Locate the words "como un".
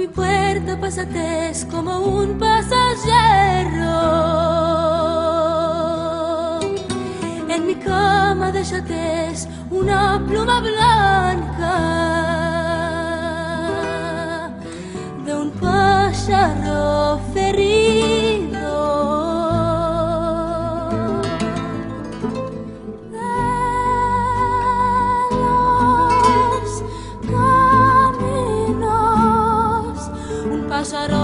1.70-2.38